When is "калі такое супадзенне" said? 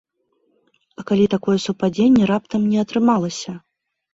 1.11-2.25